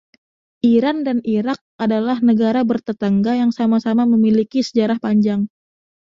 Iran 0.75 0.97
dan 1.07 1.17
Irak 1.35 1.59
adalah 1.85 2.17
negara 2.29 2.61
bertetangga 2.71 3.33
yang 3.41 3.51
sama-sama 3.59 4.03
memiliki 4.13 4.59
sejarah 4.67 4.97
panjang. 5.05 5.41